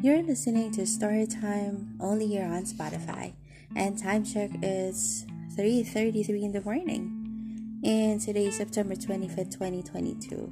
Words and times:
You're 0.00 0.22
listening 0.22 0.72
to 0.80 0.88
Storytime 0.88 2.00
only 2.00 2.26
here 2.26 2.48
on 2.48 2.64
Spotify, 2.64 3.36
and 3.76 4.00
time 4.00 4.24
check 4.24 4.48
is 4.62 5.26
3:33 5.52 6.40
in 6.40 6.52
the 6.52 6.64
morning. 6.64 7.12
And 7.84 8.18
today 8.18 8.46
is 8.46 8.56
September 8.56 8.96
25th, 8.96 9.52
2022. 9.52 10.48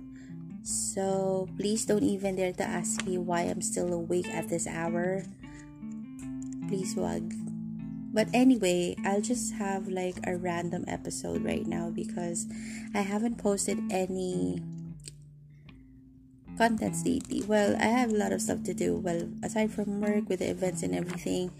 So 0.60 1.48
please 1.56 1.86
don't 1.86 2.04
even 2.04 2.36
dare 2.36 2.52
to 2.60 2.62
ask 2.62 3.06
me 3.06 3.16
why 3.16 3.48
I'm 3.48 3.64
still 3.64 3.88
awake 3.88 4.28
at 4.28 4.52
this 4.52 4.66
hour. 4.66 5.24
Please 6.68 6.92
wag. 6.92 7.32
But 8.12 8.28
anyway, 8.34 9.00
I'll 9.00 9.24
just 9.24 9.56
have 9.56 9.88
like 9.88 10.20
a 10.28 10.36
random 10.36 10.84
episode 10.86 11.40
right 11.40 11.64
now 11.64 11.88
because 11.88 12.44
I 12.92 13.00
haven't 13.00 13.40
posted 13.40 13.80
any 13.88 14.60
contents 16.58 17.06
lately. 17.06 17.46
Well, 17.46 17.78
I 17.78 17.86
have 17.86 18.10
a 18.10 18.18
lot 18.18 18.34
of 18.34 18.42
stuff 18.42 18.66
to 18.66 18.74
do. 18.74 18.98
Well, 18.98 19.30
aside 19.46 19.70
from 19.70 20.02
work 20.02 20.28
with 20.28 20.42
the 20.42 20.50
events 20.50 20.82
and 20.82 20.92
everything, 20.92 21.54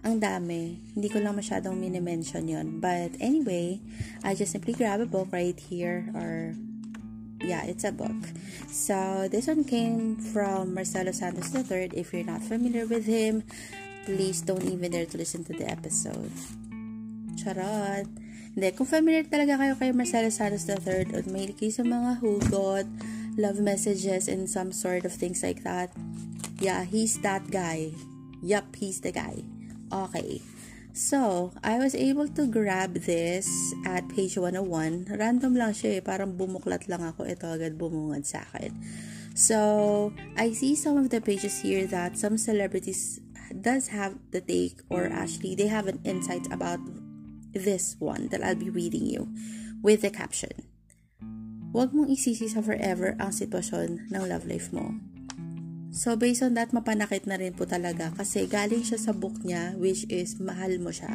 ang 0.00 0.24
dami. 0.24 0.80
Hindi 0.96 1.08
ko 1.12 1.20
lang 1.20 1.36
masyadong 1.36 1.76
mini-mention 1.76 2.48
yon. 2.48 2.80
But 2.80 3.12
anyway, 3.20 3.84
I 4.24 4.32
just 4.34 4.56
simply 4.56 4.72
grab 4.72 5.04
a 5.04 5.06
book 5.06 5.28
right 5.30 5.58
here 5.58 6.08
or 6.16 6.56
yeah, 7.42 7.62
it's 7.66 7.84
a 7.84 7.92
book. 7.92 8.16
So 8.70 9.28
this 9.30 9.46
one 9.46 9.64
came 9.64 10.16
from 10.16 10.74
Marcelo 10.74 11.12
Santos 11.12 11.54
III. 11.54 11.92
If 11.94 12.12
you're 12.12 12.26
not 12.26 12.42
familiar 12.42 12.86
with 12.86 13.06
him, 13.06 13.44
please 14.06 14.42
don't 14.42 14.64
even 14.64 14.92
dare 14.92 15.06
to 15.06 15.18
listen 15.18 15.44
to 15.46 15.52
the 15.52 15.68
episode. 15.68 16.32
Charot! 17.38 18.08
Hindi, 18.58 18.74
kung 18.74 18.90
familiar 18.90 19.22
talaga 19.22 19.54
kayo 19.54 19.78
kay 19.78 19.94
Marcelo 19.94 20.34
Santos 20.34 20.66
III 20.66 21.14
at 21.14 21.26
may 21.30 21.46
sa 21.70 21.86
mga 21.86 22.18
hugot, 22.18 22.86
love 23.38 23.62
messages, 23.62 24.26
and 24.26 24.50
some 24.50 24.74
sort 24.74 25.06
of 25.06 25.14
things 25.14 25.40
like 25.40 25.62
that, 25.62 25.94
yeah, 26.58 26.84
he's 26.84 27.22
that 27.22 27.48
guy. 27.50 27.94
Yup, 28.42 28.74
he's 28.76 29.00
the 29.00 29.14
guy. 29.14 29.46
Okay. 29.94 30.42
So, 30.98 31.54
I 31.62 31.78
was 31.78 31.94
able 31.94 32.26
to 32.34 32.50
grab 32.50 33.06
this 33.06 33.46
at 33.86 34.10
page 34.10 34.34
101. 34.34 35.06
Random 35.14 35.54
lang 35.54 35.70
siya 35.70 35.98
eh. 35.98 36.02
Parang 36.02 36.34
bumuklat 36.34 36.90
lang 36.90 37.06
ako. 37.06 37.22
Ito 37.22 37.54
agad 37.54 37.78
bumungad 37.78 38.26
sa 38.26 38.42
akin. 38.50 38.74
So, 39.38 40.10
I 40.34 40.50
see 40.50 40.74
some 40.74 40.98
of 40.98 41.14
the 41.14 41.22
pages 41.22 41.62
here 41.62 41.86
that 41.86 42.18
some 42.18 42.34
celebrities 42.34 43.22
does 43.54 43.94
have 43.94 44.18
the 44.34 44.42
take 44.42 44.82
or 44.90 45.06
actually 45.06 45.54
they 45.54 45.70
have 45.70 45.86
an 45.86 46.02
insight 46.02 46.50
about 46.50 46.82
this 47.54 47.94
one 48.02 48.28
that 48.34 48.42
I'll 48.42 48.58
be 48.58 48.68
reading 48.68 49.06
you 49.06 49.30
with 49.80 50.02
the 50.02 50.10
caption. 50.10 50.66
Huwag 51.72 51.92
mong 51.92 52.08
isisi 52.08 52.48
sa 52.48 52.64
forever 52.64 53.12
ang 53.20 53.28
sitwasyon 53.28 54.08
ng 54.08 54.22
love 54.24 54.48
life 54.48 54.72
mo. 54.72 54.96
So, 55.92 56.16
based 56.16 56.44
on 56.44 56.56
that, 56.56 56.72
mapanakit 56.72 57.24
na 57.28 57.36
rin 57.40 57.56
po 57.56 57.64
talaga 57.64 58.12
kasi 58.16 58.48
galing 58.48 58.84
siya 58.84 59.00
sa 59.00 59.12
book 59.12 59.40
niya 59.44 59.76
which 59.76 60.04
is 60.08 60.36
mahal 60.40 60.72
mo 60.80 60.92
siya. 60.92 61.10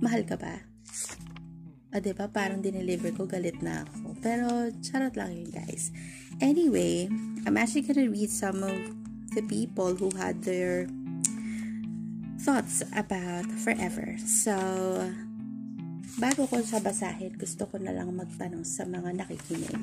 Mahal 0.00 0.24
ka 0.24 0.40
ba? 0.40 0.64
Ah, 1.90 1.98
diba? 1.98 2.30
Parang 2.30 2.62
dineliver 2.62 3.10
ko, 3.12 3.26
galit 3.26 3.58
na 3.60 3.82
ako. 3.82 4.14
Pero, 4.22 4.70
charot 4.78 5.18
lang 5.18 5.34
yun, 5.34 5.50
guys. 5.50 5.90
Anyway, 6.38 7.10
I'm 7.44 7.58
actually 7.58 7.82
gonna 7.82 8.06
read 8.06 8.30
some 8.30 8.62
of 8.62 8.78
the 9.34 9.42
people 9.46 9.96
who 9.98 10.10
had 10.14 10.42
their 10.46 10.86
thoughts 12.40 12.82
about 12.94 13.46
forever. 13.60 14.16
So, 14.22 14.54
bago 16.18 16.48
ko 16.48 16.58
sa 16.64 16.82
basahin, 16.82 17.36
gusto 17.38 17.68
ko 17.68 17.78
na 17.78 17.94
lang 17.94 18.10
magtanong 18.10 18.66
sa 18.66 18.88
mga 18.88 19.22
nakikinig. 19.22 19.76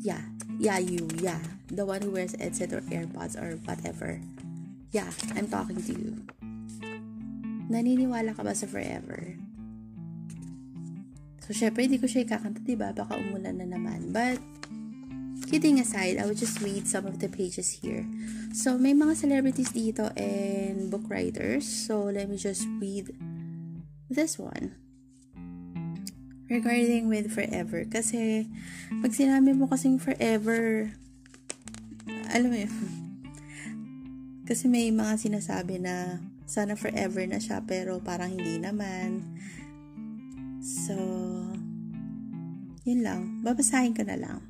Yeah, 0.00 0.22
yeah, 0.56 0.78
you, 0.78 1.10
yeah. 1.18 1.42
The 1.68 1.84
one 1.84 2.00
who 2.00 2.14
wears 2.14 2.38
headset 2.38 2.72
or 2.72 2.80
AirPods 2.88 3.34
or 3.34 3.58
whatever. 3.66 4.22
Yeah, 4.94 5.10
I'm 5.36 5.50
talking 5.50 5.82
to 5.84 5.92
you. 5.92 6.12
Naniniwala 7.68 8.32
ka 8.32 8.46
ba 8.46 8.56
sa 8.56 8.64
forever? 8.64 9.36
So, 11.44 11.52
syempre, 11.52 11.84
hindi 11.84 12.00
ko 12.00 12.08
siya 12.08 12.24
ikakanta, 12.24 12.64
diba? 12.64 12.96
Baka 12.96 13.20
umulan 13.20 13.60
na 13.60 13.68
naman. 13.68 14.14
But, 14.14 14.40
kidding 15.48 15.80
aside, 15.80 16.16
I 16.16 16.24
will 16.24 16.36
just 16.36 16.60
read 16.64 16.88
some 16.88 17.04
of 17.04 17.20
the 17.20 17.28
pages 17.28 17.84
here. 17.84 18.08
So, 18.56 18.80
may 18.80 18.96
mga 18.96 19.16
celebrities 19.16 19.72
dito 19.76 20.08
and 20.16 20.88
book 20.88 21.04
writers. 21.08 21.68
So, 21.68 22.08
let 22.08 22.32
me 22.32 22.40
just 22.40 22.64
read 22.80 23.12
this 24.08 24.40
one 24.40 24.87
regarding 26.48 27.12
with 27.12 27.28
forever. 27.28 27.84
Kasi, 27.84 28.48
pag 29.04 29.12
sinabi 29.12 29.52
mo 29.52 29.68
kasing 29.68 30.00
forever, 30.00 30.88
alam 32.32 32.48
mo 32.48 32.58
yun, 32.58 32.74
kasi 34.48 34.64
may 34.64 34.88
mga 34.88 35.20
sinasabi 35.20 35.76
na 35.76 36.24
sana 36.48 36.72
forever 36.72 37.20
na 37.28 37.36
siya 37.36 37.60
pero 37.60 38.00
parang 38.00 38.32
hindi 38.32 38.56
naman. 38.56 39.20
So, 40.64 40.96
yun 42.88 43.04
lang. 43.04 43.44
Babasahin 43.44 43.92
ko 43.92 44.08
na 44.08 44.16
lang. 44.16 44.40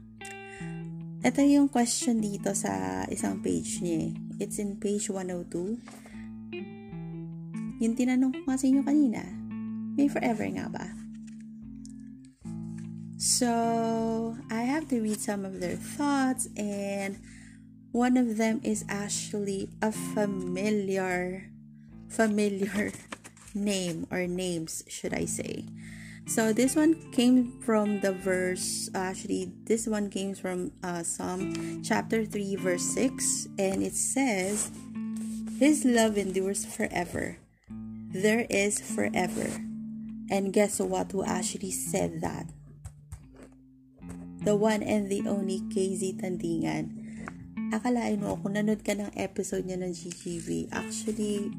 Ito 1.26 1.42
yung 1.42 1.66
question 1.66 2.22
dito 2.22 2.54
sa 2.54 3.02
isang 3.10 3.42
page 3.42 3.82
niya. 3.82 4.14
It's 4.38 4.62
in 4.62 4.78
page 4.78 5.10
102. 5.10 7.82
Yung 7.82 7.94
tinanong 7.98 8.30
ko 8.30 8.46
nga 8.46 8.54
sa 8.54 8.70
inyo 8.70 8.86
kanina, 8.86 9.26
may 9.98 10.06
forever 10.06 10.46
nga 10.46 10.70
ba? 10.70 10.86
So, 13.18 14.38
I 14.48 14.62
have 14.62 14.86
to 14.90 15.00
read 15.02 15.18
some 15.18 15.44
of 15.44 15.58
their 15.58 15.74
thoughts, 15.74 16.46
and 16.56 17.18
one 17.90 18.16
of 18.16 18.36
them 18.36 18.60
is 18.62 18.84
actually 18.88 19.70
a 19.82 19.90
familiar, 19.90 21.50
familiar 22.06 22.92
name 23.54 24.06
or 24.12 24.28
names, 24.28 24.84
should 24.86 25.12
I 25.12 25.24
say. 25.24 25.66
So, 26.28 26.52
this 26.52 26.76
one 26.76 27.10
came 27.10 27.58
from 27.58 27.98
the 28.06 28.12
verse, 28.12 28.88
actually, 28.94 29.50
this 29.64 29.88
one 29.88 30.10
came 30.10 30.36
from 30.36 30.70
uh, 30.84 31.02
Psalm 31.02 31.82
chapter 31.82 32.24
3, 32.24 32.54
verse 32.54 32.86
6, 32.94 33.48
and 33.58 33.82
it 33.82 33.94
says, 33.94 34.70
His 35.58 35.84
love 35.84 36.18
endures 36.18 36.64
forever. 36.64 37.38
There 38.14 38.46
is 38.48 38.78
forever. 38.78 39.50
And 40.30 40.52
guess 40.52 40.78
what? 40.78 41.10
Who 41.10 41.24
actually 41.24 41.72
said 41.72 42.20
that? 42.20 42.46
The 44.48 44.56
one 44.56 44.80
and 44.80 45.12
the 45.12 45.20
only 45.28 45.60
KZ 45.68 46.24
Tandingan. 46.24 46.88
Akalain 47.68 48.16
mo 48.16 48.40
kung 48.40 48.56
nanood 48.56 48.80
ka 48.80 48.96
ng 48.96 49.12
episode 49.12 49.68
niya 49.68 49.76
ng 49.76 49.92
GGV, 49.92 50.72
actually, 50.72 51.52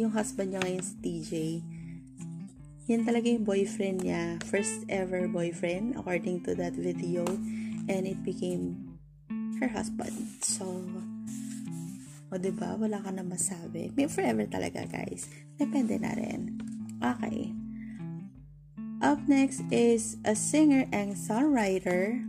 yung 0.00 0.08
husband 0.08 0.56
niya 0.56 0.64
ngayon 0.64 0.80
si 0.80 0.94
TJ, 1.04 1.32
yan 2.88 3.04
talaga 3.04 3.28
yung 3.28 3.44
boyfriend 3.44 4.00
niya, 4.00 4.40
first 4.48 4.88
ever 4.88 5.28
boyfriend, 5.28 5.92
according 6.00 6.40
to 6.40 6.56
that 6.56 6.72
video, 6.72 7.20
and 7.92 8.08
it 8.08 8.16
became 8.24 8.96
her 9.60 9.68
husband. 9.68 10.16
So, 10.40 10.64
o 10.72 12.32
ba 12.32 12.40
diba, 12.40 12.80
wala 12.80 13.04
ka 13.04 13.12
na 13.12 13.20
masabi. 13.20 13.92
May 13.92 14.08
forever 14.08 14.48
talaga, 14.48 14.88
guys. 14.88 15.28
Depende 15.60 16.00
na 16.00 16.16
rin. 16.16 16.64
Okay. 16.96 17.52
Up 19.00 19.16
next 19.24 19.64
is 19.72 20.20
a 20.28 20.36
singer 20.36 20.84
and 20.92 21.16
songwriter, 21.16 22.20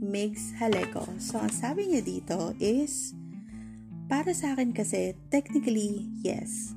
Migs 0.00 0.56
Haleko. 0.56 1.04
So, 1.20 1.36
ang 1.36 1.52
sabi 1.52 1.92
niya 1.92 2.00
dito 2.00 2.56
is, 2.56 3.12
para 4.08 4.32
sa 4.32 4.56
akin 4.56 4.72
kasi, 4.72 5.12
technically, 5.28 6.08
yes. 6.24 6.72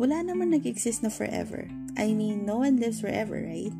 Wala 0.00 0.24
naman 0.24 0.56
nag-exist 0.56 1.04
na 1.04 1.12
forever. 1.12 1.68
I 2.00 2.16
mean, 2.16 2.48
no 2.48 2.64
one 2.64 2.80
lives 2.80 3.04
forever, 3.04 3.36
right? 3.36 3.76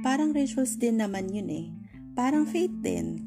Parang 0.00 0.32
rituals 0.32 0.80
din 0.80 1.04
naman 1.04 1.36
yun 1.36 1.52
eh. 1.52 1.68
Parang 2.16 2.48
faith 2.48 2.72
din. 2.80 3.20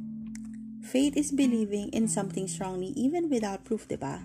Faith 0.81 1.13
is 1.13 1.29
believing 1.29 1.93
in 1.93 2.09
something 2.09 2.49
strongly 2.49 2.89
even 2.97 3.29
without 3.29 3.61
proof, 3.61 3.85
diba? 3.85 4.17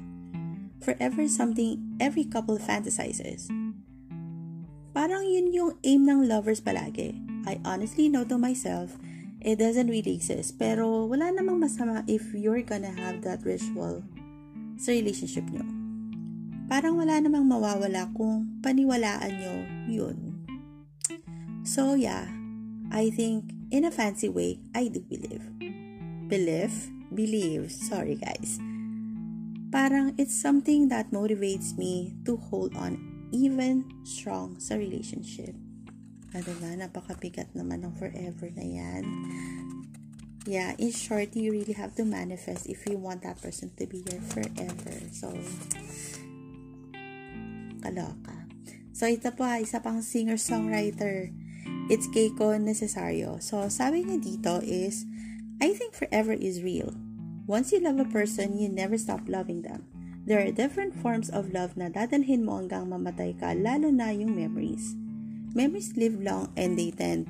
Forever 0.80 1.28
is 1.28 1.36
something 1.36 2.00
every 2.00 2.24
couple 2.24 2.56
fantasizes. 2.56 3.52
Parang 4.98 5.22
yun 5.22 5.54
yung 5.54 5.78
aim 5.86 6.10
ng 6.10 6.26
lovers 6.26 6.58
palagi. 6.58 7.14
I 7.46 7.62
honestly 7.62 8.10
know 8.10 8.26
to 8.26 8.34
myself, 8.34 8.98
it 9.38 9.54
doesn't 9.54 9.86
really 9.86 10.10
exist. 10.10 10.58
Pero 10.58 11.06
wala 11.06 11.30
namang 11.30 11.62
masama 11.62 12.02
if 12.10 12.34
you're 12.34 12.66
gonna 12.66 12.90
have 12.90 13.22
that 13.22 13.46
ritual 13.46 14.02
sa 14.74 14.90
relationship 14.90 15.46
nyo. 15.54 15.62
Parang 16.66 16.98
wala 16.98 17.22
namang 17.22 17.46
mawawala 17.46 18.10
kung 18.10 18.58
paniwalaan 18.58 19.38
nyo 19.38 19.54
yun. 19.86 20.18
So 21.62 21.94
yeah, 21.94 22.26
I 22.90 23.14
think 23.14 23.54
in 23.70 23.86
a 23.86 23.94
fancy 23.94 24.26
way, 24.26 24.58
I 24.74 24.90
do 24.90 24.98
believe. 24.98 25.46
Believe? 26.26 26.74
Believe. 27.14 27.70
Sorry 27.70 28.18
guys. 28.18 28.58
Parang 29.70 30.18
it's 30.18 30.34
something 30.34 30.90
that 30.90 31.14
motivates 31.14 31.78
me 31.78 32.18
to 32.26 32.34
hold 32.34 32.74
on 32.74 33.07
even 33.32 33.86
strong 34.04 34.60
sa 34.60 34.76
relationship. 34.76 35.54
Ano 36.36 36.52
ba, 36.60 36.72
napakabigat 36.76 37.56
naman 37.56 37.84
ng 37.84 37.94
forever 37.96 38.52
na 38.52 38.64
yan. 38.64 39.04
yeah, 40.48 40.72
in 40.80 40.92
short, 40.92 41.36
you 41.36 41.52
really 41.52 41.76
have 41.76 41.94
to 41.96 42.04
manifest 42.04 42.64
if 42.66 42.88
you 42.88 42.96
want 42.96 43.20
that 43.22 43.36
person 43.40 43.68
to 43.76 43.84
be 43.84 44.00
here 44.08 44.20
forever. 44.32 44.96
So, 45.12 45.28
kaloka. 47.84 48.48
So, 48.96 49.04
ito 49.06 49.28
po, 49.36 49.44
isa 49.60 49.84
pang 49.84 50.00
singer-songwriter. 50.00 51.32
It's 51.92 52.08
Keiko 52.08 52.56
Necesario. 52.56 53.40
So, 53.44 53.68
sabi 53.68 54.08
niya 54.08 54.24
dito 54.24 54.54
is, 54.64 55.04
I 55.60 55.76
think 55.76 55.92
forever 55.92 56.32
is 56.32 56.64
real. 56.64 56.96
Once 57.44 57.72
you 57.72 57.80
love 57.80 58.00
a 58.00 58.08
person, 58.08 58.56
you 58.56 58.68
never 58.68 58.96
stop 58.96 59.24
loving 59.28 59.64
them. 59.64 59.84
There 60.28 60.44
are 60.44 60.52
different 60.52 60.92
forms 60.92 61.32
of 61.32 61.56
love 61.56 61.72
na 61.80 61.88
dadalhin 61.88 62.44
mo 62.44 62.60
hanggang 62.60 62.92
mamatay 62.92 63.32
ka, 63.40 63.56
lalo 63.56 63.88
na 63.88 64.12
yung 64.12 64.36
memories. 64.36 64.92
Memories 65.56 65.96
live 65.96 66.20
long 66.20 66.52
and 66.52 66.76
they 66.76 66.92
tend 66.92 67.24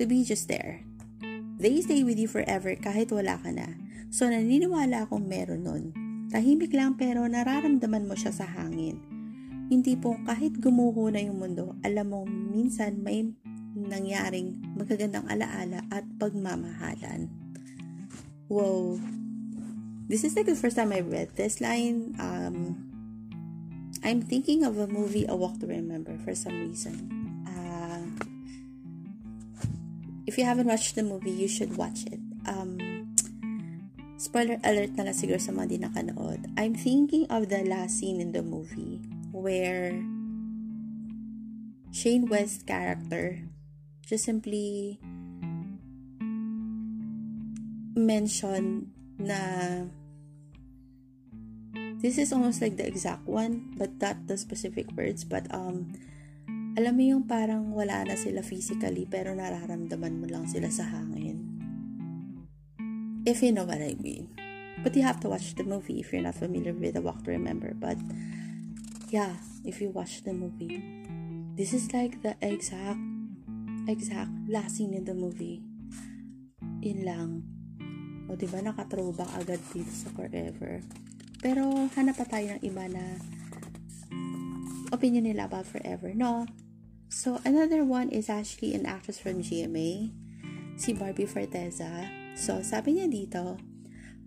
to 0.00 0.08
be 0.08 0.24
just 0.24 0.48
there. 0.48 0.80
They 1.60 1.84
stay 1.84 2.08
with 2.08 2.16
you 2.16 2.24
forever 2.24 2.72
kahit 2.72 3.12
wala 3.12 3.36
ka 3.36 3.52
na. 3.52 3.76
So 4.08 4.32
naniniwala 4.32 5.12
akong 5.12 5.28
meron 5.28 5.68
nun. 5.68 5.84
Tahimik 6.32 6.72
lang 6.72 6.96
pero 6.96 7.28
nararamdaman 7.28 8.08
mo 8.08 8.16
siya 8.16 8.32
sa 8.32 8.48
hangin. 8.48 9.04
Hindi 9.68 9.92
po 9.92 10.16
kahit 10.24 10.64
gumuho 10.64 11.12
na 11.12 11.20
yung 11.20 11.36
mundo, 11.36 11.76
alam 11.84 12.08
mo 12.08 12.24
minsan 12.24 13.04
may 13.04 13.28
nangyaring 13.76 14.56
magagandang 14.72 15.28
alaala 15.28 15.84
at 15.92 16.08
pagmamahalan. 16.16 17.28
Wow, 18.48 18.96
this 20.08 20.24
is 20.24 20.34
like 20.34 20.46
the 20.46 20.56
first 20.56 20.76
time 20.76 20.92
I 20.92 21.00
read 21.00 21.36
this 21.36 21.60
line. 21.60 22.16
Um, 22.18 22.88
I'm 24.02 24.22
thinking 24.22 24.64
of 24.64 24.78
a 24.78 24.86
movie, 24.86 25.26
A 25.28 25.36
Walk 25.36 25.60
to 25.60 25.66
Remember, 25.66 26.16
for 26.24 26.34
some 26.34 26.56
reason. 26.56 27.44
Uh, 27.44 28.24
if 30.26 30.38
you 30.38 30.44
haven't 30.44 30.66
watched 30.66 30.94
the 30.96 31.02
movie, 31.02 31.30
you 31.30 31.48
should 31.48 31.76
watch 31.76 32.04
it. 32.06 32.20
Um, 32.48 33.14
spoiler 34.16 34.56
alert 34.64 34.96
na 34.96 35.04
lang 35.04 35.14
siguro 35.14 35.36
sa 35.36 35.52
mga 35.52 35.68
di 35.68 35.78
nakanood. 35.78 36.40
I'm 36.56 36.72
thinking 36.72 37.28
of 37.28 37.52
the 37.52 37.62
last 37.68 38.00
scene 38.00 38.20
in 38.20 38.32
the 38.32 38.42
movie 38.42 39.04
where 39.30 39.92
Shane 41.92 42.26
West's 42.26 42.64
character 42.64 43.44
just 44.08 44.24
simply 44.24 44.98
mentioned 47.92 48.94
na 49.18 49.90
this 51.98 52.18
is 52.18 52.32
almost 52.32 52.62
like 52.62 52.76
the 52.78 52.86
exact 52.86 53.26
one 53.26 53.74
but 53.74 53.90
not 53.98 54.26
the 54.26 54.38
specific 54.38 54.86
words 54.94 55.26
but 55.26 55.46
um 55.50 55.92
alam 56.78 56.94
mo 56.94 57.02
yung 57.02 57.24
parang 57.26 57.74
wala 57.74 58.06
na 58.06 58.14
sila 58.14 58.38
physically 58.38 59.02
pero 59.02 59.34
nararamdaman 59.34 60.22
mo 60.22 60.30
lang 60.30 60.46
sila 60.46 60.70
sa 60.70 60.86
hangin. 60.86 61.42
If 63.26 63.42
you 63.42 63.50
know 63.50 63.66
what 63.66 63.82
I 63.82 63.98
mean. 63.98 64.30
But 64.86 64.94
you 64.94 65.02
have 65.02 65.18
to 65.26 65.28
watch 65.28 65.58
the 65.58 65.66
movie 65.66 65.98
if 65.98 66.14
you're 66.14 66.22
not 66.22 66.38
familiar 66.38 66.70
with 66.70 66.94
The 66.94 67.02
Walk 67.02 67.26
to 67.26 67.34
Remember 67.34 67.74
but 67.74 67.98
yeah 69.10 69.42
if 69.66 69.82
you 69.82 69.90
watch 69.90 70.22
the 70.22 70.30
movie 70.30 70.78
this 71.58 71.74
is 71.74 71.90
like 71.90 72.22
the 72.22 72.38
exact 72.38 73.02
exact 73.90 74.30
last 74.46 74.78
scene 74.78 74.94
in 74.94 75.02
the 75.02 75.18
movie. 75.18 75.58
Yun 76.78 77.00
lang. 77.02 77.30
O, 78.30 78.38
di 78.38 78.46
ba 78.46 78.62
naka-throwback 78.62 79.34
agad 79.34 79.58
dito 79.74 79.90
sa 79.90 80.12
Forever. 80.14 80.84
Pero, 81.38 81.90
hanap 81.94 82.18
pa 82.18 82.26
tayo 82.26 82.58
ng 82.58 82.62
iba 82.66 82.84
na 82.90 83.04
opinion 84.90 85.28
nila 85.28 85.46
about 85.46 85.68
Forever, 85.68 86.12
no? 86.14 86.48
So, 87.08 87.40
another 87.44 87.84
one 87.84 88.12
is 88.12 88.28
actually 88.28 88.74
an 88.76 88.84
actress 88.84 89.16
from 89.16 89.40
GMA, 89.40 90.12
si 90.76 90.92
Barbie 90.92 91.24
Forteza. 91.30 92.04
So, 92.36 92.60
sabi 92.60 93.00
niya 93.00 93.08
dito, 93.08 93.56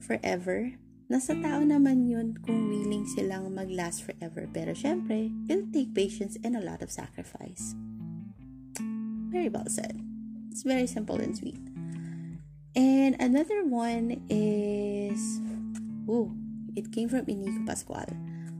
Forever, 0.02 0.82
nasa 1.12 1.38
tao 1.38 1.62
naman 1.62 2.10
yun 2.10 2.40
kung 2.42 2.72
willing 2.74 3.06
silang 3.06 3.54
mag-last 3.54 4.02
forever. 4.02 4.50
Pero 4.50 4.74
syempre, 4.74 5.30
it'll 5.46 5.70
take 5.70 5.94
patience 5.94 6.42
and 6.42 6.58
a 6.58 6.64
lot 6.64 6.82
of 6.82 6.90
sacrifice. 6.90 7.78
Very 9.30 9.52
well 9.52 9.70
said. 9.70 10.00
It's 10.50 10.64
very 10.64 10.88
simple 10.88 11.22
and 11.22 11.38
sweet. 11.38 11.62
And 12.74 13.14
another 13.20 13.64
one 13.64 14.26
is, 14.26 15.40
oh, 16.10 16.34
it 16.76 16.92
came 16.92 17.10
from 17.10 17.26
Inigo 17.28 17.66
Pascual. 17.66 18.08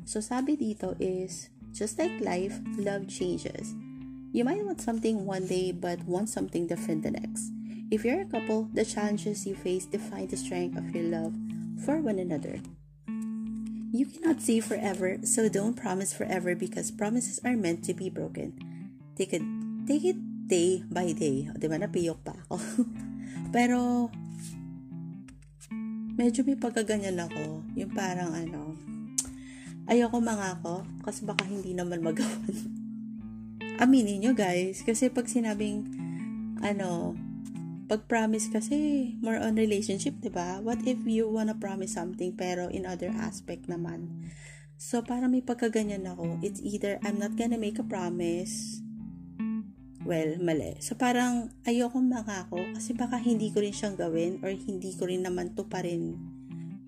So 0.06 0.20
sabi 0.20 0.58
dito 0.58 0.96
is, 1.00 1.50
just 1.72 2.00
like 2.00 2.20
life, 2.20 2.60
love 2.78 3.08
changes. 3.08 3.74
You 4.32 4.44
might 4.44 4.64
want 4.64 4.80
something 4.80 5.26
one 5.26 5.48
day 5.48 5.72
but 5.72 6.04
want 6.08 6.30
something 6.30 6.68
different 6.68 7.04
the 7.04 7.12
next. 7.12 7.52
If 7.92 8.08
you're 8.08 8.24
a 8.24 8.32
couple, 8.32 8.72
the 8.72 8.88
challenges 8.88 9.46
you 9.46 9.56
face 9.56 9.86
define 9.86 10.28
the 10.28 10.40
strength 10.40 10.80
of 10.80 10.96
your 10.96 11.12
love 11.12 11.36
for 11.84 12.00
one 12.00 12.20
another. 12.20 12.64
You 13.92 14.08
cannot 14.08 14.40
say 14.40 14.64
forever, 14.64 15.20
so 15.28 15.52
don't 15.52 15.76
promise 15.76 16.16
forever 16.16 16.56
because 16.56 16.96
promises 16.96 17.44
are 17.44 17.60
meant 17.60 17.84
to 17.92 17.94
be 17.94 18.08
broken. 18.08 18.56
Take 19.20 19.34
it, 19.36 19.44
take 19.86 20.08
it 20.08 20.16
day 20.48 20.84
by 20.88 21.12
day. 21.12 21.52
O, 21.52 21.60
di 21.60 21.68
ba, 21.68 21.76
napiyok 21.76 22.24
pa 22.24 22.32
ako. 22.48 22.56
Pero, 23.56 24.08
medyo 26.22 26.46
may 26.46 26.54
pagkaganyan 26.54 27.18
ako. 27.18 27.66
Yung 27.74 27.90
parang 27.98 28.30
ano, 28.30 28.78
ayoko 29.90 30.22
mangako 30.22 30.86
kasi 31.02 31.26
baka 31.26 31.50
hindi 31.50 31.74
naman 31.74 32.06
magawan. 32.06 32.54
Aminin 33.82 34.22
nyo 34.22 34.38
guys, 34.38 34.86
kasi 34.86 35.10
pag 35.10 35.26
sinabing, 35.26 35.90
ano, 36.62 37.18
pag 37.90 38.06
promise 38.06 38.54
kasi 38.54 39.12
more 39.26 39.42
on 39.42 39.58
relationship, 39.58 40.22
'di 40.22 40.30
ba? 40.30 40.62
What 40.62 40.86
if 40.86 41.02
you 41.10 41.26
wanna 41.26 41.58
promise 41.58 41.98
something 41.98 42.38
pero 42.38 42.70
in 42.70 42.86
other 42.86 43.10
aspect 43.10 43.66
naman? 43.66 44.30
So 44.78 45.02
para 45.02 45.26
may 45.26 45.42
pagkaganyan 45.42 46.06
ako, 46.06 46.40
it's 46.46 46.62
either 46.62 47.02
I'm 47.02 47.18
not 47.18 47.34
gonna 47.34 47.58
make 47.58 47.82
a 47.82 47.86
promise 47.86 48.80
well, 50.12 50.36
mali. 50.44 50.76
So, 50.84 51.00
parang 51.00 51.56
ayoko 51.64 52.04
makako 52.04 52.60
kasi 52.76 52.92
baka 52.92 53.16
hindi 53.16 53.48
ko 53.48 53.64
rin 53.64 53.72
siyang 53.72 53.96
gawin 53.96 54.44
or 54.44 54.52
hindi 54.52 54.92
ko 55.00 55.08
rin 55.08 55.24
naman 55.24 55.56
to 55.56 55.64
pa 55.72 55.80
rin 55.80 56.20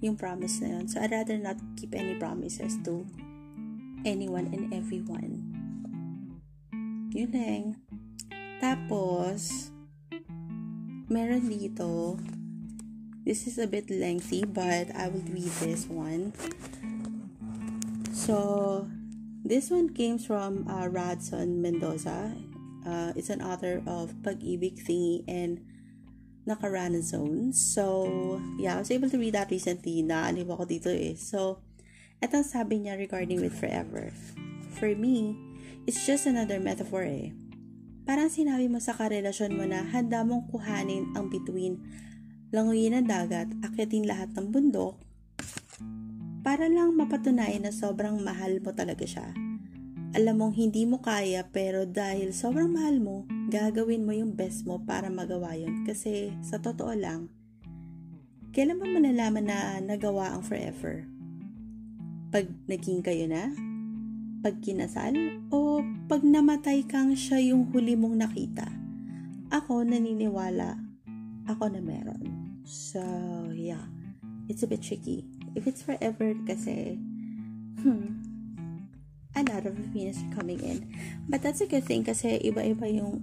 yung 0.03 0.19
promise 0.19 0.59
na 0.59 0.75
yun. 0.75 0.91
So, 0.91 0.99
I'd 0.99 1.15
rather 1.15 1.39
not 1.39 1.55
keep 1.79 1.95
any 1.95 2.19
promises 2.19 2.75
to 2.83 3.07
anyone 4.03 4.51
and 4.51 4.75
everyone. 4.75 5.39
Yun 7.15 7.31
lang. 7.31 7.63
Tapos, 8.59 9.71
meron 11.07 11.47
dito, 11.47 12.19
this 13.23 13.47
is 13.47 13.55
a 13.55 13.71
bit 13.71 13.87
lengthy, 13.87 14.43
but 14.43 14.91
I 14.91 15.07
will 15.07 15.23
read 15.31 15.55
this 15.63 15.87
one. 15.87 16.35
So, 18.11 18.83
this 19.47 19.71
one 19.71 19.95
came 19.95 20.19
from 20.19 20.67
uh, 20.67 20.91
Radson 20.91 21.63
Mendoza. 21.63 22.35
Uh, 22.83 23.15
it's 23.15 23.31
an 23.31 23.39
author 23.39 23.79
of 23.87 24.11
Pag-ibig 24.21 24.83
Thingy 24.83 25.23
and 25.27 25.63
Nakarana 26.43 26.99
Zone. 26.99 27.55
So, 27.55 28.39
yeah, 28.59 28.75
I 28.75 28.83
was 28.83 28.91
able 28.91 29.09
to 29.09 29.17
read 29.17 29.35
that 29.35 29.51
recently. 29.51 30.03
Naanib 30.03 30.51
ako 30.51 30.67
dito 30.67 30.91
eh. 30.91 31.15
So, 31.15 31.63
etong 32.19 32.43
sabi 32.43 32.83
niya 32.83 32.99
regarding 32.99 33.39
with 33.39 33.55
forever. 33.55 34.11
For 34.75 34.91
me, 34.91 35.35
it's 35.87 36.03
just 36.03 36.27
another 36.27 36.59
metaphor 36.59 37.07
eh. 37.07 37.31
Parang 38.03 38.27
sinabi 38.27 38.67
mo 38.67 38.83
sa 38.83 38.91
karelasyon 38.91 39.55
mo 39.55 39.63
na 39.63 39.87
handa 39.87 40.27
mong 40.27 40.51
kuhanin 40.51 41.15
ang 41.15 41.31
between 41.31 41.79
languyin 42.51 42.99
ng 42.99 43.07
dagat, 43.07 43.47
akitin 43.63 44.03
lahat 44.03 44.35
ng 44.35 44.51
bundok, 44.51 44.99
para 46.43 46.67
lang 46.67 46.91
mapatunayan 46.99 47.63
na 47.63 47.71
sobrang 47.71 48.19
mahal 48.19 48.59
mo 48.59 48.75
talaga 48.75 49.07
siya 49.07 49.31
alam 50.13 50.37
mong 50.37 50.53
hindi 50.53 50.85
mo 50.85 51.01
kaya 51.01 51.41
pero 51.49 51.89
dahil 51.89 52.37
sobrang 52.37 52.69
mahal 52.69 53.01
mo, 53.01 53.25
gagawin 53.49 54.05
mo 54.05 54.13
yung 54.13 54.37
best 54.37 54.61
mo 54.69 54.77
para 54.85 55.09
magawa 55.09 55.57
yun. 55.57 55.81
Kasi 55.89 56.29
sa 56.45 56.61
totoo 56.61 56.93
lang, 56.93 57.33
kailan 58.53 58.77
ba 58.77 58.85
malalaman 58.85 59.49
na 59.49 59.81
nagawa 59.81 60.37
ang 60.37 60.45
forever? 60.45 61.09
Pag 62.29 62.45
naging 62.69 63.01
kayo 63.01 63.25
na? 63.25 63.49
Pag 64.45 64.61
kinasal? 64.61 65.17
O 65.49 65.81
pag 66.05 66.21
namatay 66.21 66.85
kang 66.85 67.17
siya 67.17 67.41
yung 67.41 67.73
huli 67.73 67.97
mong 67.97 68.21
nakita? 68.21 68.69
Ako 69.49 69.81
naniniwala, 69.81 70.77
ako 71.49 71.73
na 71.73 71.81
meron. 71.81 72.21
So, 72.69 73.01
yeah. 73.49 73.81
It's 74.45 74.61
a 74.61 74.67
bit 74.67 74.85
tricky. 74.85 75.25
If 75.55 75.65
it's 75.65 75.81
forever 75.81 76.35
kasi, 76.45 76.99
hmm, 77.81 78.32
a 79.33 79.41
lot 79.43 79.65
of 79.65 79.73
are 79.73 80.29
coming 80.35 80.61
in. 80.61 80.79
But 81.29 81.41
that's 81.41 81.61
a 81.61 81.69
good 81.69 81.85
thing 81.85 82.05
kasi 82.05 82.37
iba-iba 82.41 82.85
yung 82.89 83.21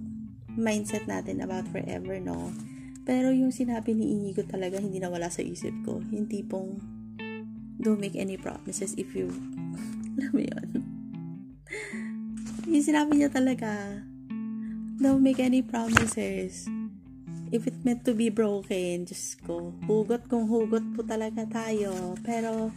mindset 0.51 1.07
natin 1.07 1.39
about 1.39 1.67
forever, 1.71 2.19
no? 2.19 2.51
Pero 3.07 3.31
yung 3.31 3.49
sinabi 3.49 3.95
ni 3.95 4.13
Inigo 4.13 4.43
talaga 4.43 4.77
hindi 4.77 4.99
nawala 4.99 5.31
sa 5.31 5.41
isip 5.41 5.73
ko. 5.87 6.03
Yung 6.11 6.27
tipong 6.27 6.77
don't 7.81 7.97
make 7.97 8.19
any 8.19 8.37
promises 8.37 8.93
if 8.99 9.17
you 9.17 9.31
alam 10.21 10.31
mo 10.37 10.41
yun. 10.43 10.69
yung 12.69 12.85
sinabi 12.85 13.17
niya 13.17 13.33
talaga 13.33 14.05
don't 15.01 15.25
make 15.25 15.41
any 15.41 15.65
promises 15.65 16.69
if 17.51 17.67
it 17.67 17.75
meant 17.83 18.07
to 18.07 18.15
be 18.15 18.31
broken, 18.31 19.05
just 19.05 19.43
ko, 19.43 19.75
hugot 19.85 20.31
kung 20.31 20.47
hugot 20.47 20.95
po 20.95 21.03
talaga 21.03 21.43
tayo. 21.51 22.15
Pero, 22.23 22.71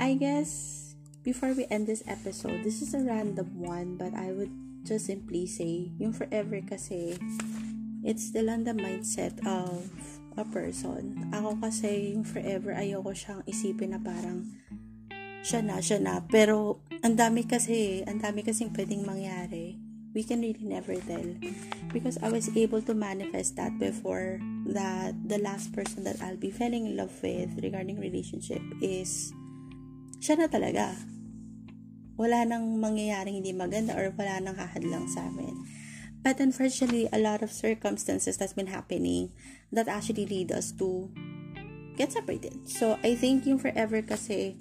I 0.00 0.16
guess, 0.16 0.83
before 1.24 1.56
we 1.56 1.64
end 1.72 1.88
this 1.88 2.04
episode, 2.06 2.60
this 2.62 2.84
is 2.84 2.92
a 2.92 3.00
random 3.00 3.48
one, 3.56 3.96
but 3.96 4.12
I 4.12 4.30
would 4.30 4.52
just 4.84 5.08
simply 5.08 5.48
say, 5.48 5.88
yung 5.96 6.12
forever 6.12 6.60
kasi, 6.60 7.16
it's 8.04 8.28
still 8.28 8.52
on 8.52 8.68
the 8.68 8.76
mindset 8.76 9.40
of 9.48 9.88
a 10.36 10.44
person. 10.44 11.32
Ako 11.32 11.56
kasi, 11.64 12.12
yung 12.12 12.28
forever, 12.28 12.76
ayoko 12.76 13.16
siyang 13.16 13.40
isipin 13.48 13.96
na 13.96 14.00
parang, 14.04 14.44
siya 15.40 15.64
na, 15.64 15.80
siya 15.80 15.96
na. 16.04 16.20
Pero, 16.28 16.84
ang 17.00 17.16
dami 17.16 17.48
kasi, 17.48 18.04
ang 18.04 18.20
dami 18.20 18.44
kasing 18.44 18.76
pwedeng 18.76 19.08
mangyari. 19.08 19.80
We 20.14 20.22
can 20.22 20.44
really 20.44 20.62
never 20.62 20.94
tell. 21.08 21.26
Because 21.90 22.20
I 22.22 22.30
was 22.30 22.46
able 22.54 22.84
to 22.86 22.94
manifest 22.94 23.56
that 23.58 23.74
before 23.80 24.38
that 24.70 25.16
the 25.26 25.42
last 25.42 25.74
person 25.74 26.04
that 26.04 26.22
I'll 26.22 26.38
be 26.38 26.54
falling 26.54 26.86
in 26.86 26.94
love 26.94 27.16
with 27.18 27.58
regarding 27.58 27.98
relationship 27.98 28.62
is 28.78 29.34
siya 30.22 30.38
na 30.38 30.46
talaga 30.46 30.94
wala 32.14 32.46
nang 32.46 32.78
mangyayaring 32.78 33.42
hindi 33.42 33.50
maganda 33.50 33.94
or 33.98 34.14
wala 34.14 34.38
nang 34.38 34.54
hahadlang 34.54 35.10
sa 35.10 35.26
amin. 35.26 35.66
But 36.24 36.40
unfortunately, 36.40 37.04
a 37.12 37.20
lot 37.20 37.44
of 37.44 37.52
circumstances 37.52 38.40
that's 38.40 38.56
been 38.56 38.72
happening 38.72 39.36
that 39.68 39.92
actually 39.92 40.24
lead 40.24 40.52
us 40.52 40.72
to 40.80 41.12
get 42.00 42.16
separated. 42.16 42.64
So, 42.64 42.96
I 43.04 43.12
think 43.14 43.44
yung 43.44 43.60
forever 43.60 44.00
kasi, 44.00 44.56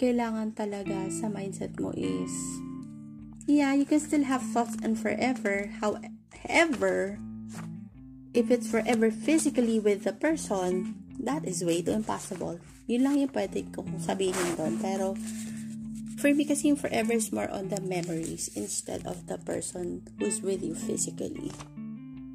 kailangan 0.00 0.56
talaga 0.56 1.12
sa 1.12 1.28
mindset 1.28 1.76
mo 1.76 1.92
is, 1.92 2.32
yeah, 3.44 3.76
you 3.76 3.84
can 3.84 4.00
still 4.00 4.24
have 4.24 4.40
thoughts 4.40 4.80
and 4.80 4.96
forever. 4.96 5.68
However, 5.84 7.20
if 8.32 8.48
it's 8.48 8.64
forever 8.64 9.12
physically 9.12 9.76
with 9.76 10.08
the 10.08 10.16
person, 10.16 10.96
that 11.20 11.44
is 11.44 11.60
way 11.60 11.84
too 11.84 11.92
impossible. 11.92 12.56
Yun 12.88 13.04
lang 13.04 13.20
yung 13.20 13.32
pwede 13.36 13.68
kong 13.76 14.00
sabihin 14.00 14.56
doon. 14.56 14.80
Pero, 14.80 15.12
For 16.20 16.36
me 16.36 16.44
kasi 16.44 16.68
yung 16.68 16.76
forever 16.76 17.16
is 17.16 17.32
more 17.32 17.48
on 17.48 17.72
the 17.72 17.80
memories 17.80 18.52
instead 18.52 19.08
of 19.08 19.24
the 19.24 19.40
person 19.40 20.04
who's 20.20 20.44
with 20.44 20.60
you 20.60 20.76
physically. 20.76 21.48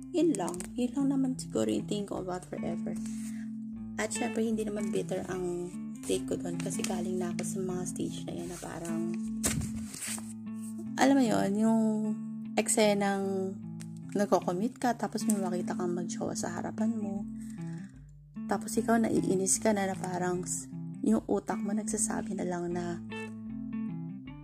Yun 0.10 0.34
lang. 0.34 0.58
Yun 0.74 0.90
lang 0.98 1.08
naman 1.14 1.32
siguro 1.38 1.70
yung 1.70 1.86
think 1.86 2.10
ko 2.10 2.26
about 2.26 2.50
forever. 2.50 2.98
At 4.02 4.10
syempre, 4.10 4.42
hindi 4.42 4.66
naman 4.66 4.90
bitter 4.90 5.22
ang 5.30 5.70
take 6.02 6.26
ko 6.26 6.34
doon 6.34 6.58
kasi 6.58 6.82
galing 6.82 7.22
na 7.22 7.30
ako 7.30 7.46
sa 7.46 7.58
mga 7.62 7.84
stage 7.86 8.18
na 8.26 8.34
yan 8.34 8.50
na 8.50 8.58
parang 8.58 9.02
alam 11.02 11.16
mo 11.18 11.24
yon 11.26 11.52
yung 11.54 11.84
eksenang 12.58 13.54
nagko-commit 14.14 14.78
ka 14.78 14.94
tapos 14.94 15.26
may 15.30 15.38
makita 15.38 15.74
kang 15.74 15.98
magjowa 15.98 16.38
sa 16.38 16.54
harapan 16.54 16.94
mo 16.94 17.26
tapos 18.46 18.78
ikaw 18.78 19.02
naiinis 19.02 19.58
ka 19.58 19.74
na 19.74 19.90
na 19.90 19.98
parang 19.98 20.46
yung 21.02 21.26
utak 21.26 21.58
mo 21.58 21.74
nagsasabi 21.74 22.38
na 22.38 22.46
lang 22.46 22.70
na 22.70 23.02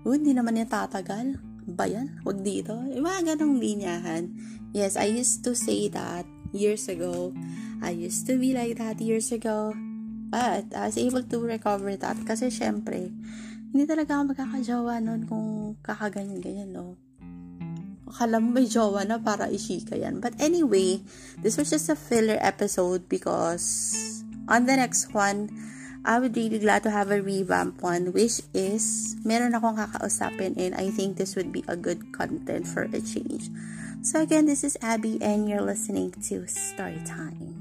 oh, 0.05 0.13
hindi 0.13 0.34
naman 0.34 0.58
yan 0.58 0.70
tatagal. 0.70 1.38
Ba 1.70 1.86
yan? 1.86 2.22
Huwag 2.25 2.41
dito. 2.41 2.74
Yung 2.89 3.05
mga 3.05 3.36
ganong 3.36 3.62
linyahan. 3.62 4.34
Yes, 4.74 4.98
I 4.98 5.13
used 5.13 5.46
to 5.46 5.53
say 5.53 5.91
that 5.93 6.25
years 6.51 6.89
ago. 6.89 7.31
I 7.81 7.93
used 7.93 8.25
to 8.29 8.38
be 8.38 8.53
like 8.53 8.77
that 8.81 8.98
years 9.01 9.29
ago. 9.29 9.74
But 10.31 10.72
I 10.72 10.88
was 10.88 10.98
able 10.98 11.27
to 11.27 11.38
recover 11.43 11.91
that 12.00 12.17
kasi 12.24 12.48
syempre, 12.48 13.12
hindi 13.72 13.84
talaga 13.84 14.20
ako 14.20 14.31
magkakajawa 14.31 15.03
noon 15.03 15.27
kung 15.27 15.75
kakaganyan-ganyan, 15.84 16.72
no? 16.72 16.96
Akala 18.08 18.39
mo 18.39 18.55
may 18.55 18.67
jowa 18.67 19.03
na 19.03 19.20
para 19.20 19.51
ishika 19.51 19.96
yan. 20.00 20.24
But 20.24 20.39
anyway, 20.39 21.03
this 21.39 21.60
was 21.60 21.72
just 21.72 21.91
a 21.91 22.00
filler 22.00 22.39
episode 22.39 23.08
because 23.12 24.24
on 24.48 24.67
the 24.67 24.75
next 24.75 25.12
one, 25.12 25.51
I 26.03 26.17
would 26.17 26.36
really 26.36 26.58
glad 26.58 26.81
to 26.84 26.91
have 26.91 27.12
a 27.12 27.22
revamp 27.22 27.86
one 27.86 28.10
which 28.10 28.41
is 28.58 29.15
meron 29.22 29.53
akong 29.53 29.77
kakausapin 29.77 30.58
and 30.58 30.74
I 30.74 30.89
think 30.89 31.17
this 31.17 31.38
would 31.38 31.53
be 31.53 31.62
a 31.70 31.77
good 31.77 32.10
content 32.10 32.65
for 32.65 32.89
a 32.89 33.01
change. 33.01 33.53
So 34.01 34.22
again, 34.22 34.50
this 34.50 34.65
is 34.65 34.81
Abby 34.81 35.22
and 35.22 35.46
you're 35.46 35.62
listening 35.62 36.10
to 36.25 36.50
Story 36.50 36.98
Time. 37.05 37.61